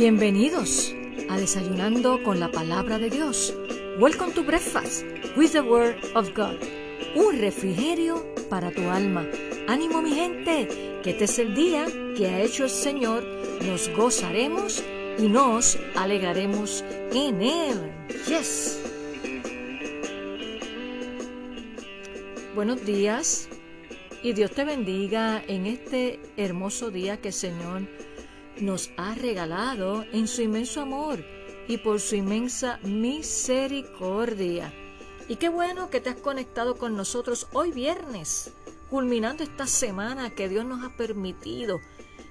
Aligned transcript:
Bienvenidos 0.00 0.94
a 1.28 1.38
Desayunando 1.38 2.22
con 2.22 2.38
la 2.38 2.52
Palabra 2.52 3.00
de 3.00 3.10
Dios. 3.10 3.52
Welcome 3.98 4.32
to 4.34 4.44
Breakfast 4.44 5.02
with 5.36 5.50
the 5.50 5.60
Word 5.60 5.96
of 6.14 6.32
God. 6.36 6.54
Un 7.16 7.40
refrigerio 7.40 8.24
para 8.48 8.70
tu 8.70 8.82
alma. 8.82 9.26
Ánimo 9.66 10.00
mi 10.00 10.12
gente, 10.12 10.68
que 11.02 11.10
este 11.10 11.24
es 11.24 11.40
el 11.40 11.52
día 11.52 11.86
que 12.16 12.28
ha 12.28 12.40
hecho 12.42 12.62
el 12.62 12.70
Señor. 12.70 13.24
Nos 13.66 13.88
gozaremos 13.96 14.84
y 15.18 15.26
nos 15.26 15.76
alegraremos 15.96 16.84
en 17.12 17.42
Él. 17.42 17.90
Yes. 18.28 18.80
Buenos 22.54 22.86
días 22.86 23.48
y 24.22 24.32
Dios 24.32 24.52
te 24.52 24.62
bendiga 24.62 25.42
en 25.48 25.66
este 25.66 26.20
hermoso 26.36 26.92
día 26.92 27.20
que 27.20 27.28
el 27.28 27.34
Señor 27.34 27.82
nos 28.60 28.90
ha 28.96 29.14
regalado 29.14 30.04
en 30.12 30.28
su 30.28 30.42
inmenso 30.42 30.80
amor 30.80 31.24
y 31.68 31.78
por 31.78 32.00
su 32.00 32.16
inmensa 32.16 32.78
misericordia. 32.82 34.72
Y 35.28 35.36
qué 35.36 35.48
bueno 35.48 35.90
que 35.90 36.00
te 36.00 36.10
has 36.10 36.16
conectado 36.16 36.76
con 36.76 36.96
nosotros 36.96 37.48
hoy 37.52 37.70
viernes, 37.72 38.52
culminando 38.88 39.42
esta 39.42 39.66
semana 39.66 40.30
que 40.30 40.48
Dios 40.48 40.64
nos 40.64 40.82
ha 40.82 40.96
permitido 40.96 41.80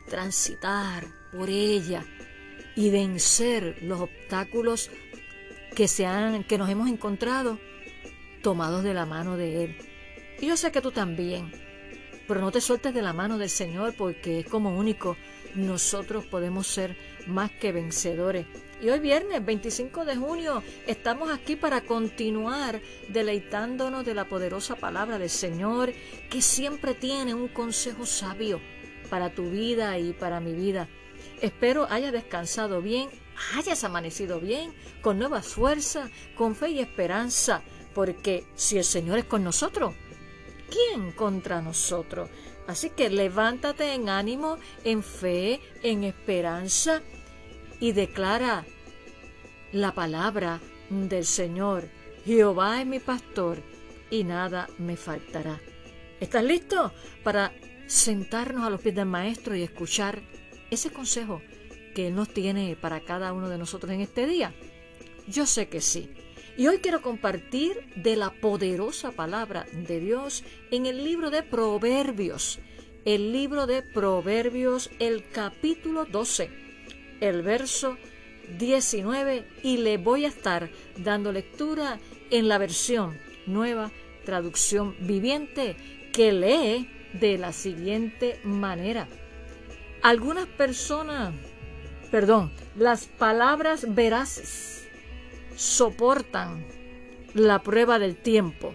transitar 0.09 1.05
por 1.31 1.49
ella 1.49 2.05
y 2.75 2.89
vencer 2.89 3.77
los 3.81 4.01
obstáculos 4.01 4.89
que, 5.75 5.87
se 5.87 6.05
han, 6.05 6.43
que 6.43 6.57
nos 6.57 6.69
hemos 6.69 6.89
encontrado 6.89 7.59
tomados 8.41 8.83
de 8.83 8.93
la 8.93 9.05
mano 9.05 9.37
de 9.37 9.63
Él. 9.65 9.77
Y 10.39 10.47
yo 10.47 10.57
sé 10.57 10.71
que 10.71 10.81
tú 10.81 10.91
también, 10.91 11.51
pero 12.27 12.41
no 12.41 12.51
te 12.51 12.61
sueltes 12.61 12.93
de 12.93 13.01
la 13.01 13.13
mano 13.13 13.37
del 13.37 13.49
Señor 13.49 13.93
porque 13.95 14.39
es 14.39 14.45
como 14.47 14.75
único 14.75 15.17
nosotros 15.57 16.25
podemos 16.25 16.67
ser 16.67 16.95
más 17.27 17.51
que 17.51 17.71
vencedores. 17.71 18.45
Y 18.81 18.89
hoy 18.89 18.99
viernes 18.99 19.43
25 19.43 20.05
de 20.05 20.15
junio 20.15 20.63
estamos 20.85 21.31
aquí 21.31 21.55
para 21.55 21.81
continuar 21.81 22.79
deleitándonos 23.09 24.05
de 24.05 24.13
la 24.13 24.25
poderosa 24.25 24.75
palabra 24.75 25.17
del 25.17 25.31
Señor 25.31 25.91
que 26.29 26.41
siempre 26.41 26.93
tiene 26.93 27.33
un 27.33 27.47
consejo 27.47 28.05
sabio 28.05 28.61
para 29.09 29.33
tu 29.33 29.49
vida 29.49 29.97
y 29.97 30.13
para 30.13 30.39
mi 30.39 30.53
vida. 30.53 30.87
Espero 31.41 31.87
hayas 31.89 32.11
descansado 32.11 32.81
bien, 32.81 33.09
hayas 33.55 33.83
amanecido 33.83 34.39
bien, 34.39 34.73
con 35.01 35.17
nueva 35.17 35.41
fuerza, 35.41 36.09
con 36.35 36.55
fe 36.55 36.69
y 36.69 36.79
esperanza, 36.79 37.63
porque 37.95 38.45
si 38.55 38.77
el 38.77 38.83
Señor 38.83 39.17
es 39.17 39.25
con 39.25 39.43
nosotros, 39.43 39.95
¿quién 40.69 41.11
contra 41.11 41.61
nosotros? 41.61 42.29
Así 42.67 42.89
que 42.89 43.09
levántate 43.09 43.93
en 43.93 44.09
ánimo, 44.09 44.57
en 44.83 45.01
fe, 45.01 45.61
en 45.83 46.03
esperanza 46.03 47.01
y 47.79 47.93
declara 47.93 48.65
la 49.71 49.93
palabra 49.93 50.59
del 50.89 51.25
Señor. 51.25 51.89
Jehová 52.25 52.81
es 52.81 52.87
mi 52.87 52.99
pastor 52.99 53.63
y 54.09 54.25
nada 54.25 54.67
me 54.77 54.97
faltará. 54.97 55.61
¿Estás 56.19 56.43
listo 56.43 56.91
para 57.23 57.53
sentarnos 57.85 58.65
a 58.65 58.69
los 58.69 58.81
pies 58.81 58.95
del 58.95 59.05
Maestro 59.05 59.55
y 59.55 59.63
escuchar 59.63 60.21
ese 60.69 60.91
consejo 60.91 61.41
que 61.95 62.07
Él 62.07 62.15
nos 62.15 62.29
tiene 62.29 62.75
para 62.75 62.99
cada 62.99 63.31
uno 63.31 63.47
de 63.47 63.57
nosotros 63.57 63.93
en 63.93 64.01
este 64.01 64.27
día? 64.27 64.53
Yo 65.27 65.45
sé 65.45 65.69
que 65.69 65.79
sí. 65.79 66.13
Y 66.57 66.65
hoy 66.65 66.79
quiero 66.79 67.03
compartir 67.03 67.77
de 67.95 68.15
la 68.15 68.31
poderosa 68.31 69.11
palabra 69.11 69.67
de 69.71 69.99
Dios 69.99 70.43
en 70.71 70.87
el 70.87 71.03
libro 71.03 71.29
de 71.29 71.43
Proverbios. 71.43 72.59
El 73.05 73.31
libro 73.31 73.67
de 73.67 73.83
Proverbios, 73.83 74.89
el 74.97 75.29
capítulo 75.29 76.05
12, 76.05 76.49
el 77.21 77.43
verso 77.43 77.95
19, 78.57 79.45
y 79.61 79.77
le 79.77 79.97
voy 79.97 80.25
a 80.25 80.29
estar 80.29 80.71
dando 80.97 81.31
lectura 81.31 81.99
en 82.31 82.47
la 82.47 82.57
versión 82.57 83.19
nueva 83.45 83.91
traducción 84.25 84.95
viviente 84.99 85.77
que 86.11 86.31
lee 86.31 86.89
de 87.13 87.37
la 87.37 87.53
siguiente 87.53 88.39
manera. 88.43 89.07
Algunas 90.01 90.47
personas, 90.47 91.35
perdón, 92.09 92.51
las 92.75 93.05
palabras 93.05 93.93
veraces 93.93 94.86
soportan 95.57 96.65
la 97.33 97.63
prueba 97.63 97.97
del 97.99 98.15
tiempo. 98.15 98.73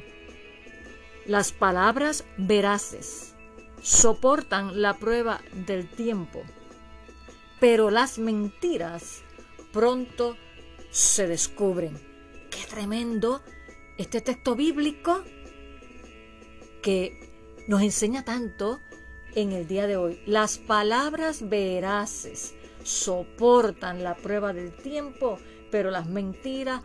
Las 1.27 1.53
palabras 1.53 2.25
veraces 2.37 3.35
soportan 3.81 4.83
la 4.83 4.99
prueba 4.99 5.41
del 5.67 5.89
tiempo, 5.89 6.43
pero 7.61 7.91
las 7.91 8.19
mentiras 8.19 9.23
pronto 9.73 10.37
se 10.91 11.29
descubren. 11.29 11.97
Qué 12.51 12.67
tremendo 12.69 13.43
este 13.97 14.21
texto 14.21 14.57
bíblico 14.57 15.23
que 16.83 17.65
nos 17.69 17.83
enseña 17.83 18.25
tanto 18.25 18.81
en 19.37 19.53
el 19.53 19.69
día 19.69 19.87
de 19.87 19.97
hoy. 19.97 20.21
Las 20.27 20.59
palabras 20.59 21.49
veraces 21.49 22.55
soportan 22.83 24.03
la 24.03 24.17
prueba 24.17 24.53
del 24.53 24.75
tiempo, 24.75 25.39
pero 25.73 25.91
las 25.91 26.07
mentiras 26.07 26.83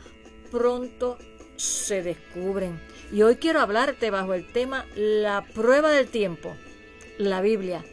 pronto 0.49 1.19
se 1.57 2.01
descubren. 2.01 2.81
Y 3.11 3.21
hoy 3.21 3.35
quiero 3.35 3.59
hablarte 3.59 4.09
bajo 4.09 4.33
el 4.33 4.51
tema 4.51 4.85
la 4.95 5.45
prueba 5.53 5.91
del 5.91 6.07
tiempo. 6.07 6.55
La 7.19 7.41
Biblia. 7.41 7.85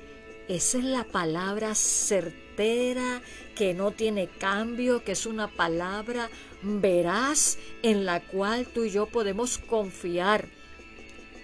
Esa 0.49 0.79
es 0.79 0.85
la 0.85 1.05
palabra 1.05 1.75
certera, 1.75 3.23
que 3.55 3.75
no 3.75 3.91
tiene 3.91 4.29
cambio, 4.29 5.03
que 5.03 5.13
es 5.13 5.27
una 5.27 5.49
palabra 5.49 6.29
veraz 6.63 7.59
en 7.83 8.05
la 8.05 8.21
cual 8.21 8.67
tú 8.67 8.85
y 8.85 8.91
yo 8.91 9.07
podemos 9.07 9.59
confiar. 9.59 10.49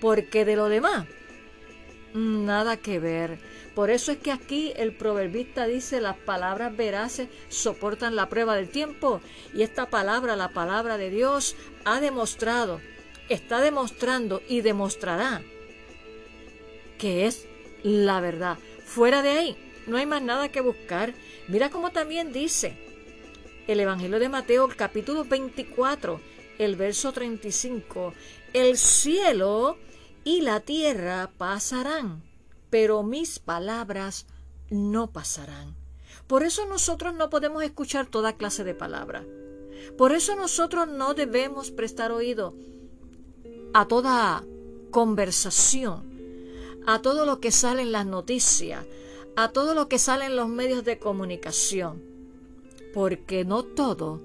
Porque 0.00 0.44
de 0.44 0.56
lo 0.56 0.68
demás, 0.68 1.06
nada 2.14 2.76
que 2.76 2.98
ver. 2.98 3.38
Por 3.74 3.90
eso 3.90 4.12
es 4.12 4.18
que 4.18 4.32
aquí 4.32 4.72
el 4.76 4.92
proverbista 4.92 5.66
dice 5.66 6.00
las 6.00 6.16
palabras 6.16 6.76
veraces 6.76 7.28
soportan 7.48 8.16
la 8.16 8.28
prueba 8.28 8.56
del 8.56 8.68
tiempo 8.68 9.20
y 9.54 9.62
esta 9.62 9.88
palabra, 9.88 10.36
la 10.36 10.52
palabra 10.52 10.98
de 10.98 11.10
Dios, 11.10 11.56
ha 11.84 12.00
demostrado, 12.00 12.80
está 13.28 13.60
demostrando 13.60 14.42
y 14.48 14.60
demostrará 14.60 15.42
que 16.98 17.26
es 17.26 17.46
la 17.82 18.20
verdad. 18.20 18.58
Fuera 18.84 19.22
de 19.22 19.30
ahí 19.30 19.56
no 19.86 19.96
hay 19.96 20.06
más 20.06 20.22
nada 20.22 20.50
que 20.50 20.60
buscar. 20.60 21.14
Mira 21.48 21.70
cómo 21.70 21.90
también 21.90 22.32
dice 22.32 22.76
el 23.66 23.80
Evangelio 23.80 24.18
de 24.18 24.28
Mateo, 24.28 24.68
capítulo 24.76 25.24
24, 25.24 26.20
el 26.58 26.76
verso 26.76 27.12
35. 27.12 28.14
El 28.52 28.76
cielo 28.76 29.78
y 30.24 30.42
la 30.42 30.60
tierra 30.60 31.30
pasarán, 31.36 32.22
pero 32.68 33.02
mis 33.02 33.38
palabras 33.38 34.26
no 34.70 35.10
pasarán. 35.10 35.74
Por 36.26 36.42
eso 36.42 36.66
nosotros 36.66 37.14
no 37.14 37.30
podemos 37.30 37.62
escuchar 37.62 38.06
toda 38.06 38.36
clase 38.36 38.64
de 38.64 38.74
palabra. 38.74 39.24
Por 39.96 40.12
eso 40.12 40.36
nosotros 40.36 40.88
no 40.88 41.14
debemos 41.14 41.70
prestar 41.70 42.12
oído 42.12 42.54
a 43.72 43.88
toda 43.88 44.44
conversación, 44.90 46.08
a 46.86 47.02
todo 47.02 47.24
lo 47.24 47.40
que 47.40 47.50
sale 47.50 47.82
en 47.82 47.92
las 47.92 48.06
noticias, 48.06 48.84
a 49.36 49.48
todo 49.48 49.74
lo 49.74 49.88
que 49.88 49.98
sale 49.98 50.26
en 50.26 50.36
los 50.36 50.48
medios 50.48 50.84
de 50.84 50.98
comunicación, 50.98 52.02
porque 52.92 53.44
no 53.44 53.62
todo 53.62 54.20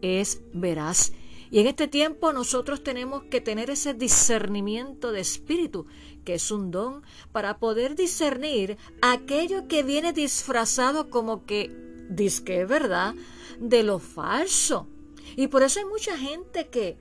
es 0.00 0.40
veraz 0.52 1.12
y 1.52 1.60
en 1.60 1.66
este 1.66 1.86
tiempo 1.86 2.32
nosotros 2.32 2.82
tenemos 2.82 3.24
que 3.24 3.42
tener 3.42 3.68
ese 3.68 3.92
discernimiento 3.92 5.12
de 5.12 5.20
espíritu, 5.20 5.84
que 6.24 6.32
es 6.32 6.50
un 6.50 6.70
don, 6.70 7.02
para 7.30 7.58
poder 7.58 7.94
discernir 7.94 8.78
aquello 9.02 9.68
que 9.68 9.82
viene 9.82 10.14
disfrazado 10.14 11.10
como 11.10 11.44
que 11.44 11.70
dice 12.08 12.42
que 12.42 12.62
es 12.62 12.68
verdad 12.68 13.14
de 13.60 13.82
lo 13.82 13.98
falso. 13.98 14.88
Y 15.36 15.48
por 15.48 15.62
eso 15.62 15.78
hay 15.80 15.84
mucha 15.84 16.16
gente 16.16 16.68
que 16.68 16.96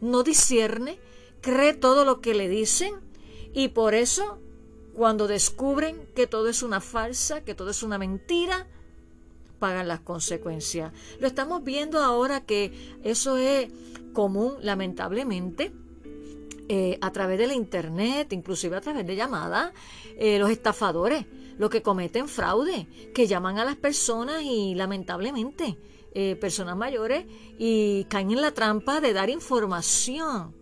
no 0.00 0.24
discierne, 0.24 0.98
cree 1.40 1.72
todo 1.72 2.04
lo 2.04 2.20
que 2.20 2.34
le 2.34 2.48
dicen 2.48 2.92
y 3.54 3.68
por 3.68 3.94
eso 3.94 4.40
cuando 4.94 5.28
descubren 5.28 6.08
que 6.16 6.26
todo 6.26 6.48
es 6.48 6.64
una 6.64 6.80
falsa, 6.80 7.44
que 7.44 7.54
todo 7.54 7.70
es 7.70 7.84
una 7.84 7.98
mentira, 7.98 8.66
pagan 9.58 9.88
las 9.88 10.00
consecuencias. 10.00 10.92
Lo 11.20 11.26
estamos 11.26 11.64
viendo 11.64 12.00
ahora 12.00 12.42
que 12.42 12.98
eso 13.02 13.36
es 13.36 13.68
común, 14.12 14.54
lamentablemente. 14.60 15.72
Eh, 16.68 16.98
a 17.00 17.12
través 17.12 17.38
de 17.38 17.46
la 17.46 17.54
internet, 17.54 18.32
inclusive 18.32 18.76
a 18.76 18.80
través 18.80 19.06
de 19.06 19.14
llamadas, 19.14 19.72
eh, 20.18 20.36
los 20.40 20.50
estafadores, 20.50 21.24
los 21.58 21.70
que 21.70 21.80
cometen 21.80 22.26
fraude, 22.26 22.88
que 23.14 23.28
llaman 23.28 23.58
a 23.58 23.64
las 23.64 23.76
personas 23.76 24.42
y 24.42 24.74
lamentablemente 24.74 25.78
eh, 26.12 26.34
personas 26.34 26.76
mayores 26.76 27.24
y 27.56 28.04
caen 28.08 28.32
en 28.32 28.40
la 28.40 28.50
trampa 28.50 29.00
de 29.00 29.12
dar 29.12 29.30
información 29.30 30.54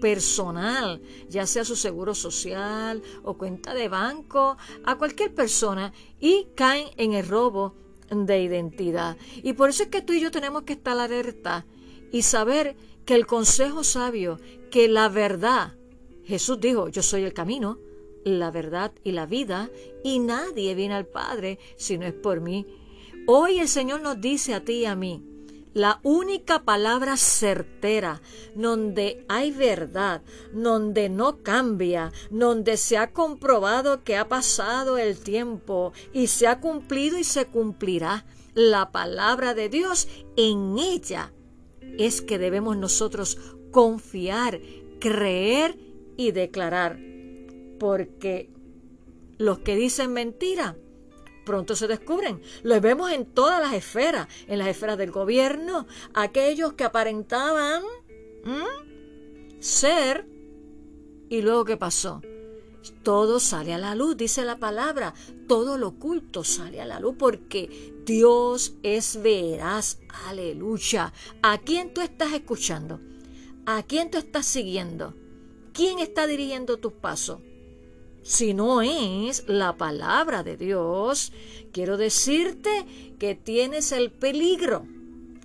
personal, 0.00 1.00
ya 1.28 1.46
sea 1.46 1.64
su 1.64 1.76
seguro 1.76 2.14
social 2.14 3.02
o 3.22 3.38
cuenta 3.38 3.72
de 3.72 3.88
banco, 3.88 4.56
a 4.84 4.98
cualquier 4.98 5.34
persona 5.34 5.92
y 6.20 6.48
caen 6.54 6.88
en 6.96 7.14
el 7.14 7.26
robo 7.26 7.74
de 8.12 8.42
identidad. 8.42 9.16
Y 9.42 9.54
por 9.54 9.70
eso 9.70 9.84
es 9.84 9.88
que 9.88 10.02
tú 10.02 10.12
y 10.12 10.20
yo 10.20 10.30
tenemos 10.30 10.62
que 10.62 10.74
estar 10.74 10.98
alerta 10.98 11.66
y 12.10 12.22
saber 12.22 12.76
que 13.04 13.14
el 13.14 13.26
consejo 13.26 13.84
sabio, 13.84 14.38
que 14.70 14.88
la 14.88 15.08
verdad, 15.08 15.74
Jesús 16.24 16.60
dijo, 16.60 16.88
yo 16.88 17.02
soy 17.02 17.24
el 17.24 17.32
camino, 17.32 17.78
la 18.24 18.50
verdad 18.50 18.92
y 19.02 19.12
la 19.12 19.26
vida, 19.26 19.70
y 20.04 20.18
nadie 20.18 20.74
viene 20.74 20.94
al 20.94 21.06
Padre 21.06 21.58
si 21.76 21.98
no 21.98 22.06
es 22.06 22.12
por 22.12 22.40
mí. 22.40 22.66
Hoy 23.26 23.58
el 23.58 23.68
Señor 23.68 24.02
nos 24.02 24.20
dice 24.20 24.54
a 24.54 24.64
ti 24.64 24.74
y 24.74 24.84
a 24.84 24.94
mí, 24.94 25.22
la 25.74 26.00
única 26.02 26.64
palabra 26.64 27.16
certera, 27.16 28.20
donde 28.54 29.24
hay 29.28 29.50
verdad, 29.50 30.22
donde 30.52 31.08
no 31.08 31.42
cambia, 31.42 32.12
donde 32.30 32.76
se 32.76 32.98
ha 32.98 33.12
comprobado 33.12 34.04
que 34.04 34.16
ha 34.16 34.28
pasado 34.28 34.98
el 34.98 35.18
tiempo 35.18 35.92
y 36.12 36.26
se 36.26 36.46
ha 36.46 36.60
cumplido 36.60 37.18
y 37.18 37.24
se 37.24 37.46
cumplirá 37.46 38.24
la 38.54 38.92
palabra 38.92 39.54
de 39.54 39.68
Dios, 39.68 40.08
en 40.36 40.78
ella 40.78 41.32
es 41.98 42.20
que 42.20 42.38
debemos 42.38 42.76
nosotros 42.76 43.38
confiar, 43.70 44.60
creer 45.00 45.78
y 46.16 46.32
declarar. 46.32 46.98
Porque 47.78 48.50
los 49.38 49.58
que 49.60 49.74
dicen 49.74 50.12
mentira 50.12 50.76
pronto 51.44 51.76
se 51.76 51.88
descubren. 51.88 52.40
Los 52.62 52.80
vemos 52.80 53.10
en 53.12 53.26
todas 53.26 53.60
las 53.60 53.74
esferas, 53.74 54.28
en 54.46 54.58
las 54.58 54.68
esferas 54.68 54.98
del 54.98 55.10
gobierno, 55.10 55.86
aquellos 56.14 56.74
que 56.74 56.84
aparentaban 56.84 57.82
ser 59.60 60.26
y 61.28 61.42
luego 61.42 61.64
qué 61.64 61.76
pasó. 61.76 62.20
Todo 63.04 63.38
sale 63.38 63.72
a 63.72 63.78
la 63.78 63.94
luz, 63.94 64.16
dice 64.16 64.44
la 64.44 64.58
palabra, 64.58 65.14
todo 65.46 65.78
lo 65.78 65.88
oculto 65.88 66.42
sale 66.42 66.80
a 66.80 66.86
la 66.86 66.98
luz 66.98 67.14
porque 67.16 67.94
Dios 68.04 68.74
es 68.82 69.22
veraz, 69.22 70.00
aleluya. 70.26 71.12
¿A 71.42 71.58
quién 71.58 71.94
tú 71.94 72.00
estás 72.00 72.32
escuchando? 72.32 73.00
¿A 73.66 73.84
quién 73.84 74.10
tú 74.10 74.18
estás 74.18 74.46
siguiendo? 74.46 75.14
¿Quién 75.72 76.00
está 76.00 76.26
dirigiendo 76.26 76.78
tus 76.78 76.92
pasos? 76.92 77.40
Si 78.22 78.54
no 78.54 78.82
es 78.82 79.44
la 79.48 79.76
palabra 79.76 80.42
de 80.42 80.56
Dios, 80.56 81.32
quiero 81.72 81.96
decirte 81.96 83.14
que 83.18 83.34
tienes 83.34 83.92
el 83.92 84.10
peligro, 84.10 84.84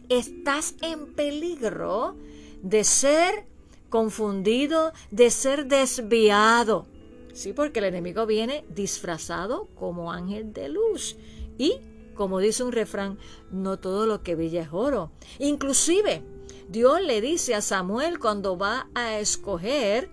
estás 0.10 0.76
en 0.82 1.14
peligro 1.14 2.16
de 2.62 2.84
ser 2.84 3.46
confundido, 3.90 4.94
de 5.12 5.32
ser 5.32 5.68
desviado. 5.68 6.86
Sí, 7.34 7.54
porque 7.54 7.80
el 7.80 7.86
enemigo 7.86 8.26
viene 8.26 8.66
disfrazado 8.70 9.68
como 9.76 10.12
ángel 10.12 10.54
de 10.54 10.70
luz. 10.70 11.18
Y, 11.58 11.80
como 12.16 12.40
dice 12.40 12.64
un 12.64 12.72
refrán, 12.72 13.20
no 13.52 13.78
todo 13.78 14.08
lo 14.08 14.24
que 14.24 14.36
brilla 14.36 14.64
es 14.64 14.70
oro. 14.72 15.12
Inclusive, 15.40 16.24
Dios 16.68 17.02
le 17.02 17.22
dice 17.22 17.54
a 17.54 17.62
Samuel 17.62 18.20
cuando 18.20 18.58
va 18.58 18.90
a 18.96 19.20
escoger, 19.20 20.10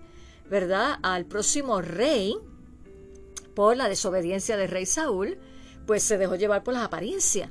¿verdad?, 0.49 0.99
al 1.01 1.25
próximo 1.25 1.81
rey, 1.81 2.35
por 3.55 3.77
la 3.77 3.89
desobediencia 3.89 4.57
del 4.57 4.69
rey 4.69 4.85
Saúl, 4.85 5.37
pues 5.87 6.03
se 6.03 6.17
dejó 6.17 6.35
llevar 6.35 6.63
por 6.63 6.73
las 6.73 6.83
apariencias. 6.83 7.49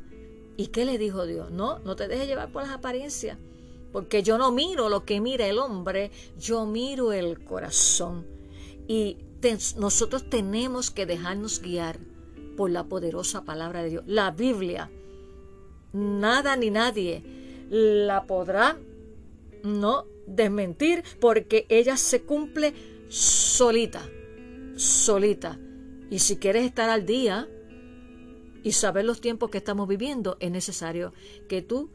¿Y 0.56 0.68
qué 0.68 0.84
le 0.84 0.98
dijo 0.98 1.26
Dios? 1.26 1.50
No, 1.50 1.80
no 1.80 1.96
te 1.96 2.06
dejes 2.06 2.28
llevar 2.28 2.52
por 2.52 2.62
las 2.62 2.72
apariencias, 2.72 3.38
porque 3.92 4.22
yo 4.22 4.38
no 4.38 4.52
miro 4.52 4.88
lo 4.88 5.04
que 5.04 5.20
mira 5.20 5.46
el 5.46 5.58
hombre, 5.58 6.10
yo 6.38 6.66
miro 6.66 7.12
el 7.12 7.42
corazón. 7.44 8.26
Y 8.86 9.18
nosotros 9.76 10.30
tenemos 10.30 10.90
que 10.90 11.06
dejarnos 11.06 11.60
guiar 11.60 11.98
por 12.56 12.70
la 12.70 12.84
poderosa 12.84 13.44
palabra 13.44 13.82
de 13.82 13.90
Dios, 13.90 14.04
la 14.06 14.30
Biblia. 14.30 14.90
Nada 15.92 16.56
ni 16.56 16.70
nadie 16.70 17.22
la 17.70 18.26
podrá 18.26 18.78
no 19.62 20.06
desmentir 20.26 21.02
porque 21.20 21.66
ella 21.68 21.96
se 21.96 22.22
cumple 22.22 22.74
solita, 23.08 24.02
solita. 24.76 25.58
Y 26.10 26.18
si 26.20 26.36
quieres 26.36 26.64
estar 26.64 26.90
al 26.90 27.06
día 27.06 27.48
y 28.62 28.72
saber 28.72 29.04
los 29.04 29.20
tiempos 29.20 29.50
que 29.50 29.58
estamos 29.58 29.88
viviendo, 29.88 30.36
es 30.40 30.50
necesario 30.50 31.12
que 31.48 31.62
tú 31.62 31.90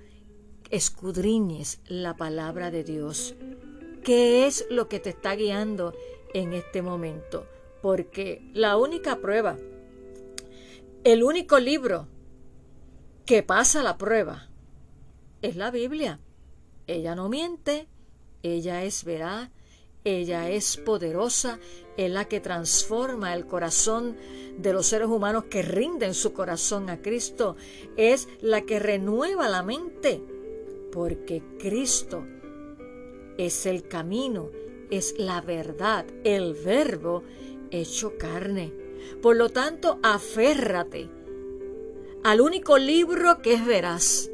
escudriñes 0.69 1.81
la 1.87 2.15
palabra 2.15 2.71
de 2.71 2.83
Dios. 2.83 3.35
¿Qué 4.03 4.47
es 4.47 4.65
lo 4.69 4.87
que 4.87 4.99
te 4.99 5.09
está 5.09 5.35
guiando 5.35 5.93
en 6.33 6.53
este 6.53 6.81
momento? 6.81 7.47
Porque 7.81 8.49
la 8.53 8.77
única 8.77 9.17
prueba, 9.17 9.57
el 11.03 11.23
único 11.23 11.59
libro 11.59 12.07
que 13.25 13.43
pasa 13.43 13.83
la 13.83 13.97
prueba 13.97 14.49
es 15.41 15.55
la 15.55 15.71
Biblia. 15.71 16.19
Ella 16.87 17.15
no 17.15 17.29
miente, 17.29 17.87
ella 18.41 18.83
es 18.83 19.03
veraz, 19.03 19.49
ella 20.17 20.49
es 20.49 20.77
poderosa, 20.77 21.59
es 21.97 22.09
la 22.09 22.25
que 22.25 22.39
transforma 22.39 23.33
el 23.33 23.45
corazón 23.45 24.15
de 24.57 24.73
los 24.73 24.87
seres 24.87 25.07
humanos 25.07 25.45
que 25.45 25.61
rinden 25.61 26.13
su 26.13 26.33
corazón 26.33 26.89
a 26.89 27.01
Cristo. 27.01 27.55
Es 27.97 28.27
la 28.41 28.61
que 28.61 28.79
renueva 28.79 29.49
la 29.49 29.63
mente, 29.63 30.21
porque 30.91 31.43
Cristo 31.59 32.25
es 33.37 33.65
el 33.65 33.87
camino, 33.87 34.49
es 34.89 35.15
la 35.17 35.41
verdad, 35.41 36.05
el 36.23 36.53
verbo 36.53 37.23
hecho 37.71 38.17
carne. 38.17 38.73
Por 39.21 39.35
lo 39.35 39.49
tanto, 39.49 39.99
aférrate 40.03 41.09
al 42.23 42.41
único 42.41 42.77
libro 42.77 43.41
que 43.41 43.53
es 43.53 43.65
veraz, 43.65 44.29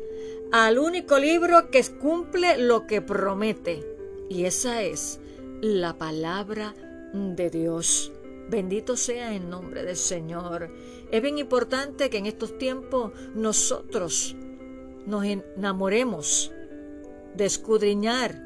al 0.51 0.79
único 0.79 1.19
libro 1.19 1.69
que 1.69 1.83
cumple 1.99 2.57
lo 2.57 2.87
que 2.87 3.01
promete. 3.01 3.83
Y 4.29 4.45
esa 4.45 4.81
es 4.81 5.19
la 5.61 5.97
palabra 5.97 6.73
de 7.13 7.49
Dios. 7.49 8.11
Bendito 8.49 8.95
sea 8.95 9.33
en 9.33 9.49
nombre 9.49 9.83
del 9.83 9.95
Señor. 9.95 10.69
Es 11.11 11.21
bien 11.21 11.37
importante 11.37 12.09
que 12.09 12.17
en 12.17 12.25
estos 12.25 12.57
tiempos 12.57 13.11
nosotros 13.33 14.35
nos 15.05 15.25
enamoremos 15.25 16.51
de 17.35 17.45
escudriñar 17.45 18.45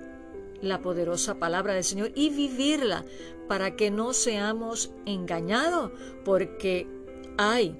la 0.61 0.81
poderosa 0.81 1.39
palabra 1.39 1.73
del 1.73 1.83
Señor 1.83 2.11
y 2.15 2.29
vivirla 2.29 3.05
para 3.47 3.75
que 3.75 3.91
no 3.91 4.13
seamos 4.13 4.91
engañados, 5.05 5.91
porque 6.23 6.87
hay 7.37 7.77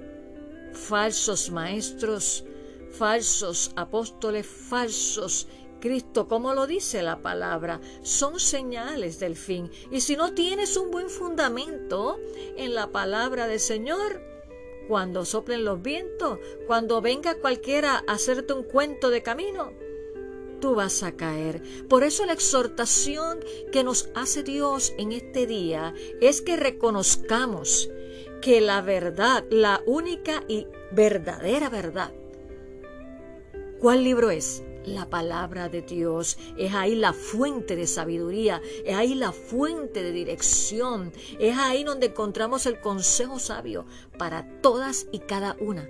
falsos 0.74 1.52
maestros, 1.52 2.46
falsos 2.92 3.72
apóstoles, 3.76 4.48
falsos 4.48 5.48
Cristo, 5.80 6.28
como 6.28 6.54
lo 6.54 6.68
dice 6.68 7.02
la 7.02 7.22
palabra, 7.22 7.80
son 8.02 8.40
señales 8.40 9.20
del 9.20 9.36
fin. 9.36 9.72
Y 9.92 10.02
si 10.02 10.16
no 10.16 10.34
tienes 10.34 10.78
un 10.78 10.92
buen 10.92 11.10
fundamento 11.10 12.20
en 12.58 12.76
la 12.76 12.92
palabra 12.92 13.48
del 13.48 13.60
Señor, 13.60 14.22
cuando 14.88 15.24
soplen 15.24 15.66
los 15.66 15.82
vientos, 15.82 16.40
cuando 16.68 17.02
venga 17.02 17.36
cualquiera 17.36 18.04
a 18.08 18.14
hacerte 18.14 18.54
un 18.54 18.64
cuento 18.64 19.10
de 19.10 19.22
camino, 19.22 19.72
tú 20.60 20.76
vas 20.76 21.04
a 21.04 21.14
caer. 21.14 21.62
Por 21.88 22.04
eso 22.04 22.26
la 22.26 22.34
exhortación 22.34 23.40
que 23.72 23.84
nos 23.84 24.10
hace 24.16 24.44
Dios 24.44 24.94
en 24.98 25.12
este 25.12 25.48
día 25.48 25.94
es 26.22 26.42
que 26.42 26.58
reconozcamos 26.58 27.90
que 28.42 28.62
la 28.62 28.82
verdad, 28.82 29.46
la 29.50 29.82
única 29.86 30.44
y 30.48 30.68
verdadera 30.92 31.70
verdad, 31.70 32.12
¿cuál 33.80 34.04
libro 34.04 34.32
es? 34.32 34.64
La 34.90 35.10
palabra 35.10 35.70
de 35.70 35.82
Dios. 35.82 36.38
Es 36.58 36.74
ahí 36.74 36.96
la 36.96 37.14
fuente 37.14 37.76
de 37.76 37.88
sabiduría, 37.88 38.62
es 38.86 38.96
ahí 38.96 39.16
la 39.16 39.32
fuente 39.32 40.04
de 40.04 40.12
dirección, 40.12 41.14
es 41.40 41.58
ahí 41.58 41.84
donde 41.84 42.08
encontramos 42.08 42.66
el 42.66 42.80
consejo 42.80 43.40
sabio 43.40 43.86
para 44.18 44.62
todas 44.62 45.08
y 45.12 45.20
cada 45.20 45.56
una 45.60 45.88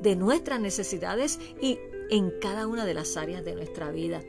de 0.00 0.16
nuestras 0.16 0.60
necesidades 0.60 1.38
y 1.60 1.78
en 2.10 2.30
cada 2.40 2.66
una 2.66 2.84
de 2.84 2.94
las 2.94 3.16
áreas 3.16 3.44
de 3.44 3.54
nuestra 3.54 3.90
vida. 3.90 4.22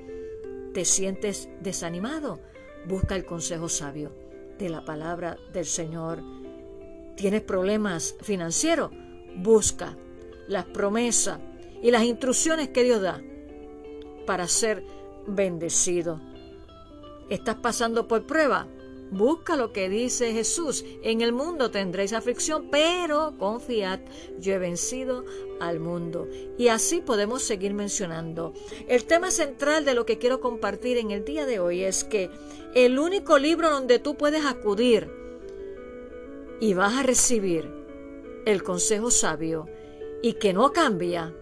¿Te 0.74 0.86
sientes 0.86 1.50
desanimado? 1.62 2.39
Busca 2.88 3.15
el 3.15 3.25
consejo 3.25 3.70
sabio 3.70 4.12
de 4.58 4.70
la 4.70 4.86
palabra 4.86 5.38
del 5.51 5.65
Señor. 5.65 6.22
¿Tienes 7.15 7.41
problemas 7.41 8.15
financieros? 8.22 8.91
Busca 9.36 9.98
las 10.48 10.65
promesas 10.65 11.39
y 11.82 11.91
las 11.91 12.03
instrucciones 12.03 12.70
que 12.70 12.84
Dios 12.84 13.01
da 13.01 13.22
para 14.25 14.47
ser 14.47 14.83
bendecido. 15.27 16.19
¿Estás 17.29 17.55
pasando 17.55 18.07
por 18.07 18.25
prueba? 18.25 18.67
Busca 19.11 19.57
lo 19.57 19.73
que 19.73 19.89
dice 19.89 20.31
Jesús. 20.31 20.85
En 21.03 21.19
el 21.19 21.33
mundo 21.33 21.69
tendréis 21.69 22.13
aflicción, 22.13 22.69
pero 22.71 23.33
confiad, 23.37 23.99
yo 24.39 24.53
he 24.53 24.57
vencido 24.57 25.25
al 25.59 25.81
mundo. 25.81 26.29
Y 26.57 26.69
así 26.69 27.01
podemos 27.01 27.43
seguir 27.43 27.73
mencionando. 27.73 28.53
El 28.87 29.03
tema 29.03 29.29
central 29.29 29.83
de 29.83 29.95
lo 29.95 30.05
que 30.05 30.17
quiero 30.17 30.39
compartir 30.39 30.97
en 30.97 31.11
el 31.11 31.25
día 31.25 31.45
de 31.45 31.59
hoy 31.59 31.83
es 31.83 32.05
que 32.05 32.29
el 32.73 32.99
único 32.99 33.37
libro 33.37 33.69
donde 33.69 33.99
tú 33.99 34.15
puedes 34.15 34.45
acudir 34.45 35.09
y 36.61 36.73
vas 36.73 36.93
a 36.93 37.03
recibir 37.03 37.69
el 38.45 38.63
consejo 38.63 39.11
sabio 39.11 39.67
y 40.21 40.33
que 40.33 40.53
no 40.53 40.71
cambia 40.71 41.35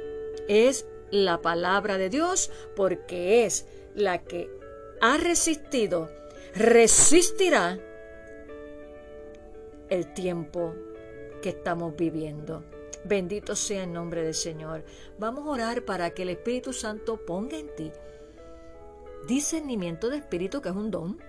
es 0.48 0.88
la 1.12 1.42
palabra 1.42 1.98
de 1.98 2.10
Dios 2.10 2.52
porque 2.76 3.46
es 3.46 3.66
la 3.96 4.24
que 4.24 4.50
ha 5.02 5.18
resistido, 5.18 6.10
resistirá 6.54 7.80
el 9.90 10.14
tiempo 10.14 10.74
que 11.42 11.50
estamos 11.50 11.96
viviendo. 11.96 12.64
Bendito 13.06 13.56
sea 13.56 13.84
el 13.84 13.94
nombre 13.94 14.24
del 14.24 14.36
Señor. 14.36 14.84
Vamos 15.18 15.48
a 15.48 15.52
orar 15.52 15.84
para 15.84 16.10
que 16.12 16.24
el 16.24 16.30
Espíritu 16.30 16.74
Santo 16.74 17.18
ponga 17.26 17.58
en 17.58 17.74
ti 17.76 17.92
discernimiento 19.28 20.10
de 20.10 20.18
espíritu, 20.18 20.62
que 20.62 20.70
es 20.70 20.76
un 20.76 20.92
don. 20.92 21.20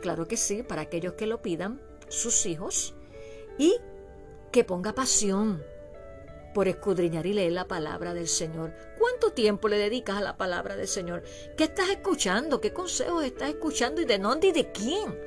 Claro 0.00 0.26
que 0.26 0.36
sí, 0.36 0.62
para 0.62 0.82
aquellos 0.82 1.14
que 1.14 1.26
lo 1.26 1.42
pidan, 1.42 1.80
sus 2.08 2.46
hijos. 2.46 2.94
Y 3.58 3.76
que 4.50 4.64
ponga 4.64 4.94
pasión 4.94 5.62
por 6.52 6.68
escudriñar 6.68 7.26
y 7.26 7.32
leer 7.32 7.52
la 7.52 7.68
palabra 7.68 8.14
del 8.14 8.28
Señor. 8.28 8.74
¿Cuánto 8.98 9.32
tiempo 9.32 9.68
le 9.68 9.78
dedicas 9.78 10.16
a 10.16 10.22
la 10.22 10.36
palabra 10.36 10.76
del 10.76 10.88
Señor? 10.88 11.22
¿Qué 11.56 11.64
estás 11.64 11.88
escuchando? 11.90 12.60
¿Qué 12.60 12.72
consejos 12.72 13.24
estás 13.24 13.50
escuchando? 13.50 14.00
¿Y 14.00 14.04
de 14.04 14.18
dónde 14.18 14.48
y 14.48 14.52
de 14.52 14.70
quién? 14.72 15.18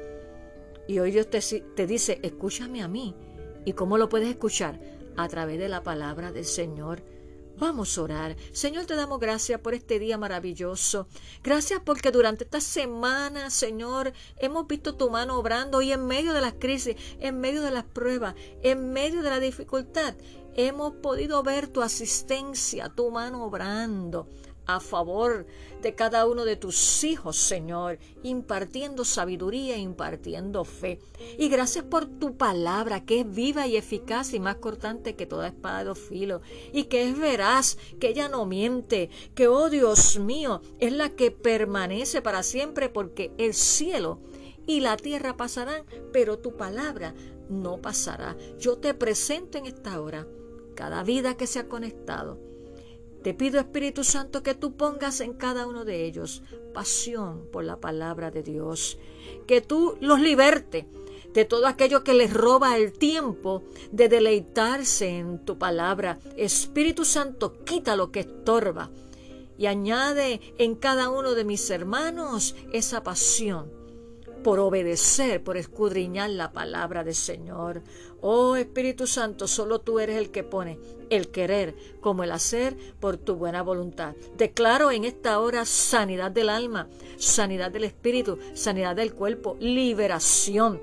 Y 0.87 0.99
hoy 0.99 1.11
Dios 1.11 1.29
te, 1.29 1.39
te 1.39 1.87
dice, 1.87 2.19
escúchame 2.21 2.83
a 2.83 2.87
mí. 2.87 3.15
¿Y 3.65 3.73
cómo 3.73 3.97
lo 3.97 4.09
puedes 4.09 4.29
escuchar? 4.29 4.79
A 5.17 5.27
través 5.27 5.57
de 5.57 5.69
la 5.69 5.83
palabra 5.83 6.31
del 6.31 6.45
Señor. 6.45 7.01
Vamos 7.57 7.97
a 7.97 8.01
orar. 8.01 8.35
Señor, 8.51 8.85
te 8.85 8.95
damos 8.95 9.19
gracias 9.19 9.61
por 9.61 9.73
este 9.73 9.97
día 9.97 10.17
maravilloso. 10.17 11.07
Gracias 11.41 11.79
porque 11.85 12.11
durante 12.11 12.43
esta 12.43 12.59
semana, 12.59 13.49
Señor, 13.49 14.11
hemos 14.37 14.67
visto 14.67 14.95
tu 14.95 15.09
mano 15.09 15.39
obrando 15.39 15.81
y 15.81 15.93
en 15.93 16.05
medio 16.05 16.33
de 16.33 16.41
las 16.41 16.55
crisis, 16.59 16.97
en 17.19 17.39
medio 17.39 17.61
de 17.61 17.71
las 17.71 17.85
pruebas, 17.85 18.35
en 18.61 18.91
medio 18.91 19.21
de 19.21 19.29
la 19.29 19.39
dificultad, 19.39 20.15
hemos 20.55 20.93
podido 20.93 21.43
ver 21.43 21.67
tu 21.67 21.81
asistencia, 21.81 22.89
tu 22.89 23.11
mano 23.11 23.45
obrando 23.45 24.27
a 24.67 24.79
favor 24.79 25.45
de 25.81 25.93
cada 25.93 26.25
uno 26.25 26.45
de 26.45 26.55
tus 26.55 27.03
hijos, 27.03 27.37
Señor, 27.37 27.99
impartiendo 28.23 29.05
sabiduría, 29.05 29.77
impartiendo 29.77 30.63
fe. 30.65 30.99
Y 31.37 31.49
gracias 31.49 31.85
por 31.85 32.07
tu 32.07 32.37
palabra, 32.37 33.05
que 33.05 33.19
es 33.19 33.31
viva 33.31 33.67
y 33.67 33.77
eficaz 33.77 34.33
y 34.33 34.39
más 34.39 34.55
cortante 34.55 35.15
que 35.15 35.27
toda 35.27 35.47
espada 35.47 35.83
de 35.83 35.95
filo, 35.95 36.41
y 36.73 36.85
que 36.85 37.07
es 37.07 37.17
veraz, 37.17 37.77
que 37.99 38.09
ella 38.09 38.27
no 38.27 38.45
miente, 38.45 39.09
que, 39.35 39.47
oh 39.47 39.69
Dios 39.69 40.17
mío, 40.17 40.61
es 40.79 40.93
la 40.93 41.09
que 41.09 41.29
permanece 41.29 42.21
para 42.21 42.41
siempre, 42.41 42.89
porque 42.89 43.31
el 43.37 43.53
cielo 43.53 44.19
y 44.65 44.79
la 44.79 44.97
tierra 44.97 45.37
pasarán, 45.37 45.83
pero 46.11 46.39
tu 46.39 46.57
palabra 46.57 47.13
no 47.49 47.77
pasará. 47.77 48.35
Yo 48.57 48.77
te 48.77 48.95
presento 48.95 49.59
en 49.59 49.67
esta 49.67 50.01
hora 50.01 50.25
cada 50.75 51.03
vida 51.03 51.37
que 51.37 51.47
se 51.47 51.59
ha 51.59 51.67
conectado 51.67 52.39
te 53.25 53.33
pido, 53.33 53.59
Espíritu 53.59 54.03
Santo, 54.03 54.43
que 54.43 54.53
tú 54.53 54.77
pongas 54.77 55.19
en 55.19 55.33
cada 55.33 55.65
uno 55.65 55.83
de 55.83 56.05
ellos 56.05 56.43
pasión 56.75 57.47
por 57.51 57.63
la 57.63 57.79
palabra 57.79 58.29
de 58.29 58.43
Dios, 58.43 58.99
que 59.47 59.61
tú 59.61 59.97
los 59.99 60.21
liberte 60.21 60.87
de 61.33 61.43
todo 61.43 61.65
aquello 61.65 62.03
que 62.03 62.13
les 62.13 62.31
roba 62.31 62.77
el 62.77 62.93
tiempo 62.93 63.63
de 63.91 64.09
deleitarse 64.09 65.09
en 65.09 65.43
tu 65.43 65.57
palabra. 65.57 66.19
Espíritu 66.37 67.03
Santo, 67.03 67.63
quita 67.63 67.95
lo 67.95 68.11
que 68.11 68.19
estorba 68.19 68.91
y 69.57 69.65
añade 69.65 70.39
en 70.59 70.75
cada 70.75 71.09
uno 71.09 71.33
de 71.33 71.45
mis 71.45 71.67
hermanos 71.71 72.55
esa 72.73 73.01
pasión 73.01 73.71
por 74.43 74.59
obedecer, 74.59 75.43
por 75.43 75.57
escudriñar 75.57 76.29
la 76.29 76.51
palabra 76.51 77.03
del 77.03 77.15
Señor. 77.15 77.81
Oh 78.27 78.55
Espíritu 78.55 79.05
Santo, 79.05 79.47
solo 79.47 79.81
tú 79.81 79.99
eres 79.99 80.17
el 80.17 80.31
que 80.31 80.43
pone 80.43 80.79
el 81.11 81.27
querer 81.27 81.75
como 82.01 82.23
el 82.23 82.31
hacer 82.31 82.75
por 82.99 83.17
tu 83.17 83.35
buena 83.35 83.61
voluntad. 83.61 84.15
Declaro 84.35 84.89
en 84.89 85.05
esta 85.05 85.39
hora 85.39 85.63
sanidad 85.63 86.31
del 86.31 86.49
alma, 86.49 86.89
sanidad 87.17 87.69
del 87.69 87.83
espíritu, 87.83 88.39
sanidad 88.55 88.95
del 88.95 89.13
cuerpo, 89.13 89.57
liberación 89.59 90.81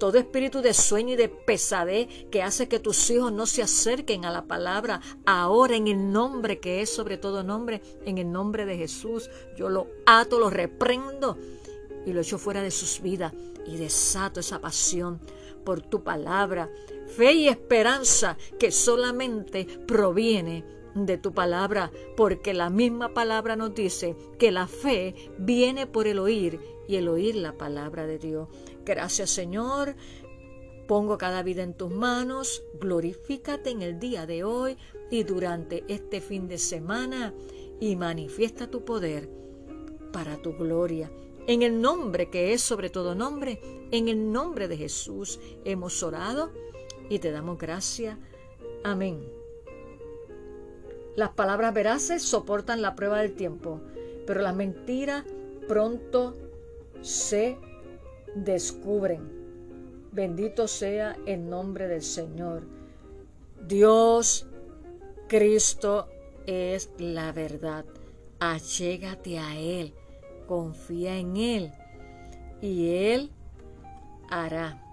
todo 0.00 0.18
espíritu 0.18 0.62
de 0.62 0.74
sueño 0.74 1.12
y 1.12 1.16
de 1.16 1.28
pesadez 1.28 2.08
que 2.28 2.42
hace 2.42 2.66
que 2.66 2.80
tus 2.80 3.08
hijos 3.10 3.32
no 3.32 3.46
se 3.46 3.62
acerquen 3.62 4.24
a 4.24 4.32
la 4.32 4.46
palabra, 4.46 5.00
ahora 5.26 5.76
en 5.76 5.86
el 5.86 6.10
nombre 6.10 6.58
que 6.58 6.82
es 6.82 6.92
sobre 6.92 7.18
todo 7.18 7.44
nombre, 7.44 7.82
en 8.04 8.18
el 8.18 8.32
nombre 8.32 8.66
de 8.66 8.76
Jesús, 8.76 9.30
yo 9.56 9.68
lo 9.68 9.86
ato, 10.06 10.40
lo 10.40 10.50
reprendo 10.50 11.38
y 12.04 12.12
lo 12.12 12.22
echo 12.22 12.36
fuera 12.36 12.62
de 12.62 12.72
sus 12.72 13.00
vidas 13.00 13.32
y 13.66 13.76
desato 13.76 14.40
esa 14.40 14.60
pasión 14.60 15.20
por 15.64 15.82
tu 15.82 16.02
palabra, 16.02 16.70
fe 17.06 17.32
y 17.32 17.48
esperanza 17.48 18.36
que 18.58 18.70
solamente 18.70 19.66
proviene 19.86 20.64
de 20.94 21.18
tu 21.18 21.32
palabra, 21.32 21.90
porque 22.16 22.54
la 22.54 22.70
misma 22.70 23.14
palabra 23.14 23.56
nos 23.56 23.74
dice 23.74 24.16
que 24.38 24.50
la 24.50 24.66
fe 24.66 25.14
viene 25.38 25.86
por 25.86 26.06
el 26.06 26.18
oír 26.18 26.60
y 26.88 26.96
el 26.96 27.08
oír 27.08 27.36
la 27.36 27.56
palabra 27.56 28.06
de 28.06 28.18
Dios. 28.18 28.48
Gracias 28.84 29.30
Señor, 29.30 29.94
pongo 30.88 31.16
cada 31.18 31.42
vida 31.42 31.62
en 31.62 31.74
tus 31.74 31.90
manos, 31.90 32.64
glorifícate 32.80 33.70
en 33.70 33.82
el 33.82 34.00
día 34.00 34.26
de 34.26 34.42
hoy 34.42 34.76
y 35.10 35.22
durante 35.22 35.84
este 35.88 36.20
fin 36.20 36.48
de 36.48 36.58
semana 36.58 37.32
y 37.78 37.94
manifiesta 37.96 38.68
tu 38.68 38.84
poder 38.84 39.28
para 40.12 40.36
tu 40.42 40.54
gloria 40.54 41.10
en 41.50 41.62
el 41.62 41.80
nombre 41.80 42.30
que 42.30 42.52
es 42.52 42.60
sobre 42.60 42.90
todo 42.90 43.16
nombre, 43.16 43.60
en 43.90 44.06
el 44.06 44.30
nombre 44.30 44.68
de 44.68 44.76
Jesús 44.76 45.40
hemos 45.64 46.00
orado 46.04 46.52
y 47.08 47.18
te 47.18 47.32
damos 47.32 47.58
gracias. 47.58 48.16
Amén. 48.84 49.28
Las 51.16 51.30
palabras 51.30 51.74
veraces 51.74 52.22
soportan 52.22 52.82
la 52.82 52.94
prueba 52.94 53.20
del 53.20 53.34
tiempo, 53.34 53.80
pero 54.28 54.42
las 54.42 54.54
mentiras 54.54 55.24
pronto 55.66 56.36
se 57.00 57.58
descubren. 58.36 59.28
Bendito 60.12 60.68
sea 60.68 61.16
el 61.26 61.50
nombre 61.50 61.88
del 61.88 62.02
Señor. 62.02 62.62
Dios, 63.66 64.46
Cristo 65.26 66.06
es 66.46 66.90
la 66.98 67.32
verdad. 67.32 67.84
Achégate 68.38 69.40
a 69.40 69.58
Él 69.58 69.94
confía 70.50 71.16
en 71.16 71.36
Él 71.36 71.72
y 72.60 72.88
Él 72.88 73.30
hará. 74.28 74.89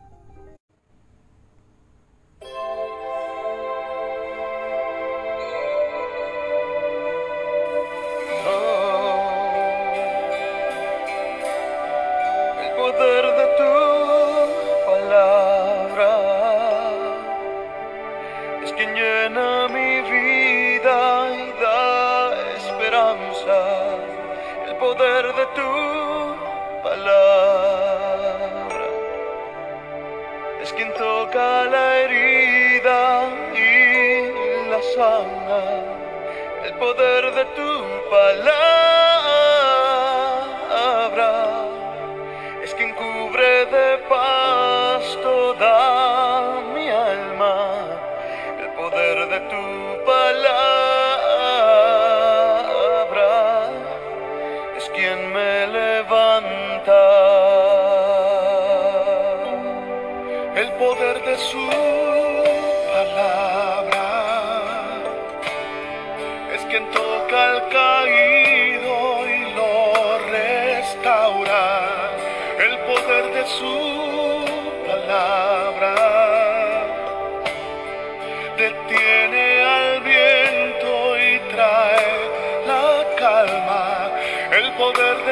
Cubre 42.98 43.66
de 43.66 43.98
paz 44.10 44.27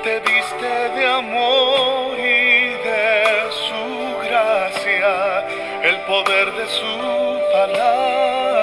Te 0.03 0.19
viste 0.19 0.89
de 0.95 1.07
amor 1.07 2.17
y 2.17 2.73
de 2.87 3.49
su 3.65 3.85
gracia 4.27 5.47
el 5.83 5.97
poder 6.01 6.51
de 6.53 6.67
su 6.67 7.39
palabra 7.51 8.56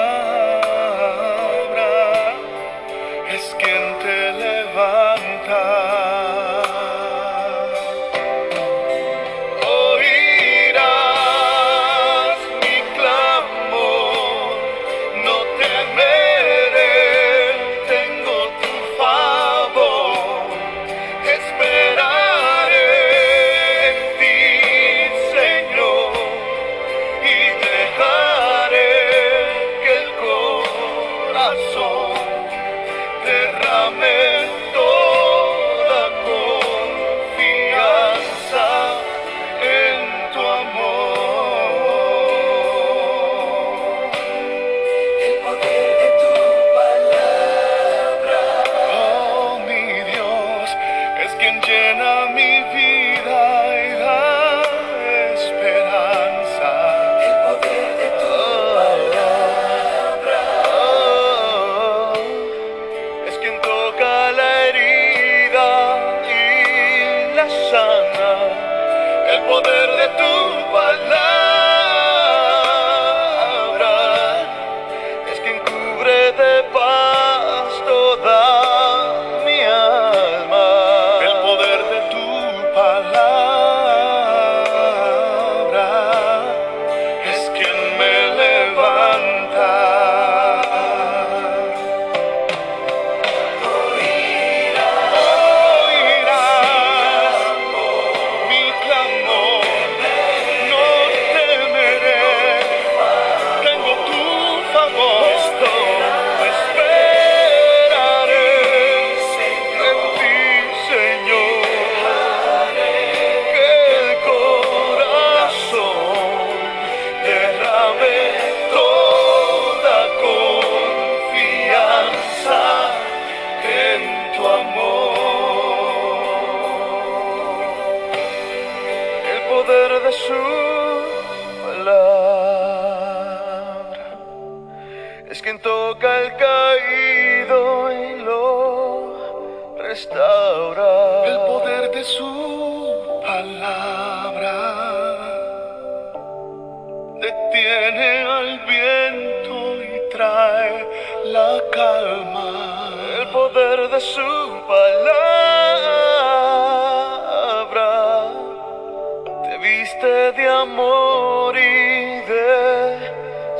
viste 159.65 160.31
de 160.33 160.47
amor 160.47 161.57
y 161.57 162.21
de 162.31 162.49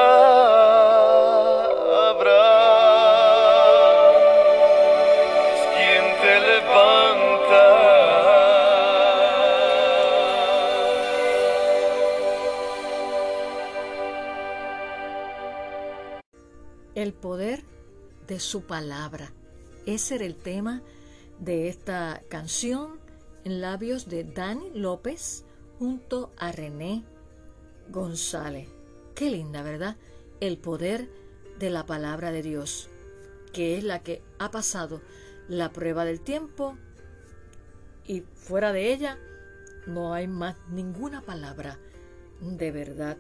Quien 5.76 6.06
te 6.22 6.34
levanta. 6.50 7.66
El 16.96 17.14
poder 17.14 17.60
de 18.28 18.40
su 18.40 18.66
palabra. 18.66 19.34
Ese 19.86 20.16
era 20.16 20.26
el 20.26 20.36
tema 20.38 20.82
de 21.42 21.68
esta 21.68 22.22
canción 22.30 23.00
en 23.44 23.62
labios 23.62 24.08
de 24.08 24.24
Dani 24.24 24.70
López 24.76 25.44
junto 25.80 26.32
a 26.38 26.52
René 26.52 27.04
González. 27.90 28.70
Qué 29.16 29.32
linda, 29.32 29.64
¿verdad? 29.64 29.98
El 30.40 30.60
poder 30.60 31.10
de 31.60 31.72
la 31.72 31.86
palabra 31.88 32.32
de 32.32 32.44
Dios, 32.44 32.90
que 33.54 33.78
es 33.78 33.84
la 33.84 34.00
que 34.04 34.22
ha 34.38 34.52
pasado 34.52 35.02
la 35.50 35.72
prueba 35.74 36.06
del 36.06 36.22
tiempo 36.22 36.78
y 38.06 38.22
fuera 38.22 38.72
de 38.72 38.94
ella 38.94 39.18
no 39.88 40.14
hay 40.14 40.28
más 40.28 40.56
ninguna 40.70 41.22
palabra 41.22 41.80
de 42.40 42.72
verdad. 42.72 43.18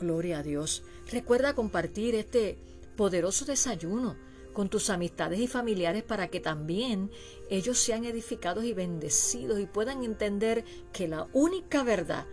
Gloria 0.00 0.38
a 0.38 0.42
Dios. 0.42 0.82
Recuerda 1.10 1.54
compartir 1.54 2.16
este 2.16 2.58
poderoso 2.96 3.44
desayuno 3.44 4.16
con 4.54 4.70
tus 4.70 4.88
amistades 4.88 5.38
y 5.40 5.46
familiares 5.46 6.02
para 6.02 6.28
que 6.28 6.40
también 6.40 7.10
ellos 7.50 7.78
sean 7.78 8.06
edificados 8.06 8.64
y 8.64 8.72
bendecidos 8.72 9.60
y 9.60 9.66
puedan 9.66 10.02
entender 10.02 10.64
que 10.92 11.08
la 11.08 11.26
única 11.34 11.82
verdad, 11.82 12.24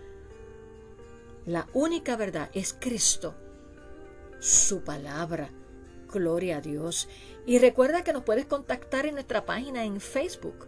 la 1.46 1.68
única 1.74 2.16
verdad 2.16 2.50
es 2.54 2.74
Cristo, 2.80 3.36
su 4.40 4.84
palabra. 4.84 5.52
Gloria 6.12 6.58
a 6.58 6.62
Dios. 6.62 7.08
Y 7.46 7.58
recuerda 7.60 8.04
que 8.04 8.14
nos 8.14 8.24
puedes 8.24 8.46
contactar 8.46 9.06
en 9.06 9.16
nuestra 9.16 9.46
página 9.46 9.86
en 9.86 10.02
Facebook. 10.02 10.68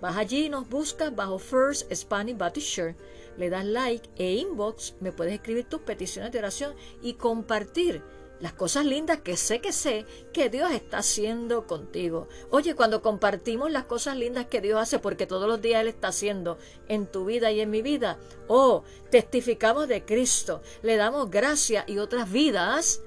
Vas 0.00 0.16
allí 0.16 0.46
y 0.46 0.48
nos 0.48 0.68
buscas 0.68 1.14
bajo 1.14 1.38
First 1.38 1.92
Spanish 1.92 2.36
Baptist 2.36 2.74
Church, 2.74 2.96
le 3.36 3.50
das 3.50 3.64
like 3.64 4.08
e 4.16 4.34
inbox, 4.34 4.94
me 5.00 5.12
puedes 5.12 5.34
escribir 5.34 5.64
tus 5.64 5.80
peticiones 5.80 6.32
de 6.32 6.38
oración 6.38 6.74
y 7.02 7.14
compartir 7.14 8.02
las 8.40 8.52
cosas 8.52 8.84
lindas 8.84 9.20
que 9.20 9.36
sé 9.36 9.60
que 9.60 9.72
sé 9.72 10.04
que 10.32 10.50
Dios 10.50 10.70
está 10.72 10.98
haciendo 10.98 11.66
contigo. 11.66 12.28
Oye, 12.50 12.74
cuando 12.74 13.02
compartimos 13.02 13.70
las 13.70 13.84
cosas 13.84 14.16
lindas 14.16 14.46
que 14.46 14.60
Dios 14.60 14.80
hace, 14.80 14.98
porque 14.98 15.26
todos 15.26 15.48
los 15.48 15.62
días 15.62 15.80
Él 15.80 15.88
está 15.88 16.08
haciendo 16.08 16.58
en 16.88 17.06
tu 17.06 17.24
vida 17.24 17.50
y 17.50 17.60
en 17.60 17.70
mi 17.70 17.82
vida, 17.82 18.18
oh, 18.48 18.84
testificamos 19.10 19.88
de 19.88 20.04
Cristo, 20.04 20.60
le 20.82 20.96
damos 20.96 21.30
gracia 21.30 21.84
y 21.86 21.98
otras 21.98 22.30
vidas 22.30 23.00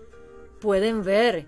pueden 0.60 1.04
ver 1.04 1.48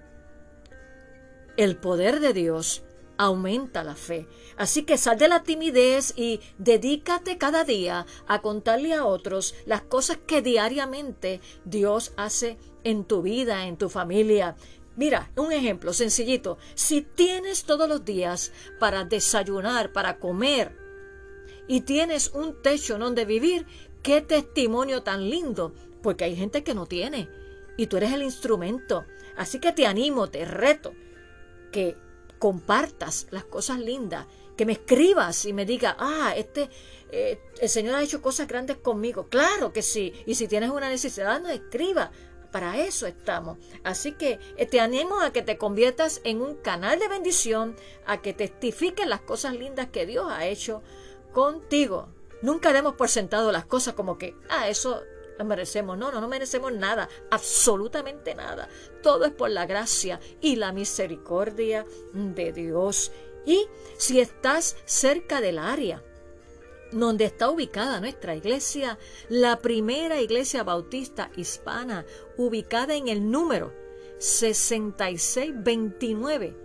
el 1.57 1.77
poder 1.77 2.19
de 2.19 2.33
Dios 2.33 2.83
aumenta 3.17 3.83
la 3.83 3.95
fe. 3.95 4.27
Así 4.57 4.83
que 4.83 4.97
sal 4.97 5.19
de 5.19 5.27
la 5.27 5.43
timidez 5.43 6.13
y 6.15 6.39
dedícate 6.57 7.37
cada 7.37 7.63
día 7.63 8.07
a 8.27 8.41
contarle 8.41 8.93
a 8.93 9.05
otros 9.05 9.53
las 9.65 9.83
cosas 9.83 10.17
que 10.25 10.41
diariamente 10.41 11.39
Dios 11.63 12.13
hace 12.17 12.57
en 12.83 13.05
tu 13.05 13.21
vida, 13.21 13.67
en 13.67 13.77
tu 13.77 13.89
familia. 13.89 14.55
Mira, 14.95 15.31
un 15.37 15.51
ejemplo 15.51 15.93
sencillito. 15.93 16.57
Si 16.75 17.01
tienes 17.01 17.63
todos 17.63 17.87
los 17.87 18.03
días 18.03 18.51
para 18.79 19.05
desayunar, 19.05 19.93
para 19.93 20.19
comer, 20.19 20.77
y 21.67 21.81
tienes 21.81 22.31
un 22.33 22.61
techo 22.61 22.97
donde 22.97 23.25
vivir, 23.25 23.65
qué 24.03 24.21
testimonio 24.21 25.03
tan 25.03 25.29
lindo, 25.29 25.73
porque 26.01 26.25
hay 26.25 26.35
gente 26.35 26.63
que 26.63 26.73
no 26.73 26.85
tiene, 26.85 27.29
y 27.77 27.87
tú 27.87 27.97
eres 27.97 28.13
el 28.13 28.23
instrumento. 28.23 29.05
Así 29.37 29.59
que 29.59 29.71
te 29.71 29.85
animo, 29.85 30.29
te 30.29 30.43
reto, 30.45 30.93
que 31.71 31.95
compartas 32.39 33.27
las 33.31 33.45
cosas 33.45 33.79
lindas, 33.79 34.27
que 34.57 34.65
me 34.65 34.73
escribas 34.73 35.45
y 35.45 35.53
me 35.53 35.65
digas, 35.65 35.95
ah, 35.97 36.33
este, 36.35 36.69
eh, 37.11 37.39
el 37.59 37.69
Señor 37.69 37.95
ha 37.95 38.03
hecho 38.03 38.21
cosas 38.21 38.47
grandes 38.47 38.77
conmigo. 38.77 39.27
Claro 39.29 39.71
que 39.71 39.81
sí. 39.81 40.13
Y 40.25 40.35
si 40.35 40.47
tienes 40.47 40.71
una 40.71 40.89
necesidad, 40.89 41.41
no 41.41 41.49
escriba. 41.49 42.11
Para 42.51 42.79
eso 42.79 43.07
estamos. 43.07 43.57
Así 43.83 44.11
que 44.13 44.39
eh, 44.57 44.65
te 44.65 44.79
animo 44.79 45.21
a 45.21 45.31
que 45.31 45.41
te 45.41 45.57
conviertas 45.57 46.21
en 46.23 46.41
un 46.41 46.55
canal 46.55 46.99
de 46.99 47.07
bendición, 47.07 47.75
a 48.05 48.21
que 48.21 48.33
testifiques 48.33 49.07
las 49.07 49.21
cosas 49.21 49.55
lindas 49.55 49.87
que 49.87 50.05
Dios 50.05 50.27
ha 50.29 50.45
hecho 50.45 50.81
contigo. 51.31 52.09
Nunca 52.41 52.73
demos 52.73 52.95
por 52.95 53.09
sentado 53.09 53.51
las 53.51 53.65
cosas 53.65 53.93
como 53.93 54.17
que, 54.17 54.35
ah, 54.49 54.67
eso 54.67 55.03
lo 55.37 55.45
merecemos. 55.45 55.97
No, 55.97 56.11
no, 56.11 56.19
no 56.19 56.27
merecemos 56.27 56.73
nada, 56.73 57.07
absolutamente 57.29 58.35
nada. 58.35 58.67
Todo 59.01 59.25
es 59.25 59.31
por 59.31 59.49
la 59.49 59.65
gracia 59.65 60.19
y 60.41 60.57
la 60.57 60.73
misericordia 60.73 61.85
de 62.13 62.51
Dios. 62.51 63.11
Y 63.45 63.67
si 63.97 64.19
estás 64.19 64.75
cerca 64.85 65.39
del 65.41 65.57
área 65.57 66.03
donde 66.91 67.25
está 67.25 67.49
ubicada 67.49 67.99
nuestra 67.99 68.35
iglesia, 68.35 68.99
la 69.29 69.57
primera 69.59 70.21
iglesia 70.21 70.63
bautista 70.63 71.31
hispana, 71.35 72.05
ubicada 72.37 72.93
en 72.95 73.07
el 73.07 73.31
número 73.31 73.73
6629 74.19 76.55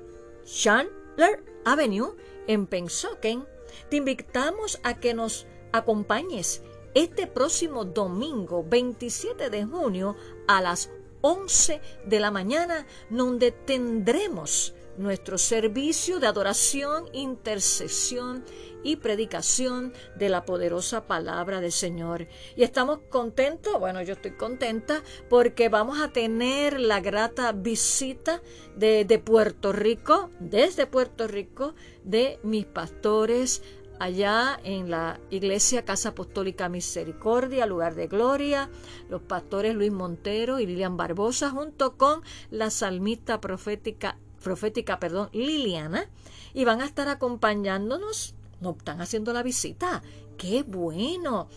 Chandler 0.44 1.42
Avenue 1.64 2.14
en 2.46 2.66
Pensoken, 2.66 3.46
te 3.88 3.96
invitamos 3.96 4.78
a 4.82 5.00
que 5.00 5.14
nos 5.14 5.46
acompañes 5.72 6.62
este 6.94 7.26
próximo 7.26 7.84
domingo 7.84 8.64
27 8.64 9.50
de 9.50 9.64
junio 9.64 10.16
a 10.46 10.60
las 10.60 10.90
11 11.20 11.80
de 12.04 12.20
la 12.20 12.30
mañana, 12.30 12.86
donde 13.10 13.50
tendremos 13.50 14.75
nuestro 14.98 15.38
servicio 15.38 16.20
de 16.20 16.26
adoración, 16.26 17.04
intercesión 17.12 18.44
y 18.82 18.96
predicación 18.96 19.92
de 20.16 20.28
la 20.28 20.44
poderosa 20.44 21.06
palabra 21.06 21.60
del 21.60 21.72
Señor. 21.72 22.28
Y 22.56 22.62
estamos 22.62 23.00
contentos, 23.08 23.78
bueno, 23.78 24.00
yo 24.02 24.14
estoy 24.14 24.32
contenta 24.32 25.02
porque 25.28 25.68
vamos 25.68 26.00
a 26.00 26.12
tener 26.12 26.78
la 26.80 27.00
grata 27.00 27.52
visita 27.52 28.42
de, 28.76 29.04
de 29.04 29.18
Puerto 29.18 29.72
Rico, 29.72 30.30
desde 30.38 30.86
Puerto 30.86 31.26
Rico, 31.26 31.74
de 32.04 32.38
mis 32.42 32.64
pastores 32.64 33.62
allá 33.98 34.58
en 34.64 34.90
la 34.90 35.20
iglesia 35.30 35.84
Casa 35.84 36.10
Apostólica 36.10 36.68
Misericordia, 36.68 37.66
lugar 37.66 37.94
de 37.94 38.06
gloria, 38.06 38.70
los 39.08 39.22
pastores 39.22 39.74
Luis 39.74 39.92
Montero 39.92 40.60
y 40.60 40.66
Lilian 40.66 40.96
Barbosa, 40.96 41.50
junto 41.50 41.96
con 41.96 42.22
la 42.50 42.70
salmista 42.70 43.40
profética, 43.40 44.18
profética 44.46 45.00
perdón, 45.00 45.28
Liliana, 45.32 46.08
y 46.54 46.64
van 46.64 46.80
a 46.80 46.84
estar 46.84 47.08
acompañándonos, 47.08 48.36
nos 48.60 48.76
están 48.76 49.00
haciendo 49.00 49.32
la 49.32 49.42
visita. 49.42 50.04
¡Qué 50.38 50.62
bueno! 50.62 51.48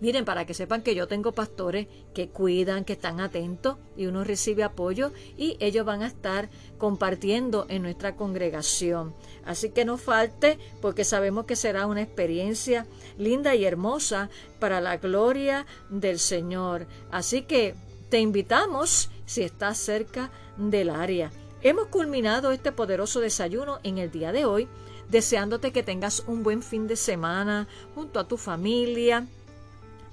Miren, 0.00 0.24
para 0.24 0.44
que 0.44 0.52
sepan 0.52 0.82
que 0.82 0.96
yo 0.96 1.06
tengo 1.06 1.30
pastores 1.30 1.86
que 2.12 2.28
cuidan, 2.28 2.84
que 2.84 2.94
están 2.94 3.20
atentos 3.20 3.76
y 3.96 4.06
uno 4.06 4.24
recibe 4.24 4.64
apoyo 4.64 5.12
y 5.38 5.56
ellos 5.60 5.86
van 5.86 6.02
a 6.02 6.08
estar 6.08 6.50
compartiendo 6.76 7.66
en 7.68 7.82
nuestra 7.82 8.16
congregación. 8.16 9.14
Así 9.44 9.70
que 9.70 9.84
no 9.84 9.96
falte 9.96 10.58
porque 10.80 11.04
sabemos 11.04 11.44
que 11.44 11.54
será 11.54 11.86
una 11.86 12.02
experiencia 12.02 12.84
linda 13.16 13.54
y 13.54 13.64
hermosa 13.64 14.28
para 14.58 14.80
la 14.80 14.96
gloria 14.96 15.66
del 15.88 16.18
Señor. 16.18 16.88
Así 17.12 17.42
que 17.42 17.76
te 18.10 18.18
invitamos 18.18 19.08
si 19.24 19.42
estás 19.44 19.78
cerca 19.78 20.32
del 20.56 20.90
área. 20.90 21.30
Hemos 21.64 21.86
culminado 21.88 22.50
este 22.50 22.72
poderoso 22.72 23.20
desayuno 23.20 23.78
en 23.84 23.98
el 23.98 24.10
día 24.10 24.32
de 24.32 24.44
hoy, 24.44 24.68
deseándote 25.08 25.70
que 25.72 25.84
tengas 25.84 26.24
un 26.26 26.42
buen 26.42 26.60
fin 26.60 26.88
de 26.88 26.96
semana 26.96 27.68
junto 27.94 28.18
a 28.18 28.26
tu 28.26 28.36
familia 28.36 29.26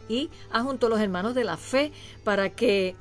y 0.07 0.29
a 0.51 0.61
junto 0.61 0.85
a 0.85 0.89
los 0.89 0.99
hermanos 0.99 1.33
de 1.33 1.43
la 1.43 1.57
fe 1.57 1.91
para 2.23 2.51
que 2.51 2.95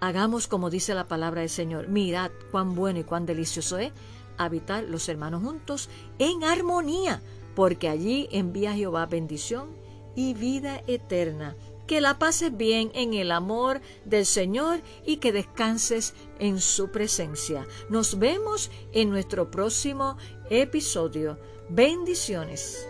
hagamos 0.00 0.48
como 0.48 0.70
dice 0.70 0.94
la 0.94 1.08
palabra 1.08 1.42
del 1.42 1.50
Señor. 1.50 1.88
Mirad 1.88 2.30
cuán 2.50 2.74
bueno 2.74 3.00
y 3.00 3.04
cuán 3.04 3.26
delicioso 3.26 3.76
es 3.76 3.92
habitar 4.38 4.84
los 4.84 5.08
hermanos 5.10 5.42
juntos 5.42 5.90
en 6.18 6.42
armonía, 6.42 7.20
porque 7.54 7.90
allí 7.90 8.28
envía 8.32 8.72
Jehová 8.72 9.04
bendición 9.04 9.68
y 10.16 10.32
vida 10.32 10.82
eterna. 10.86 11.54
Que 11.86 12.00
la 12.00 12.18
pases 12.18 12.56
bien 12.56 12.90
en 12.94 13.14
el 13.14 13.30
amor 13.30 13.80
del 14.04 14.26
Señor 14.26 14.80
y 15.04 15.16
que 15.16 15.32
descanses 15.32 16.14
en 16.38 16.60
su 16.60 16.90
presencia. 16.90 17.66
Nos 17.88 18.18
vemos 18.18 18.70
en 18.92 19.10
nuestro 19.10 19.50
próximo 19.50 20.16
episodio. 20.50 21.38
Bendiciones. 21.68 22.86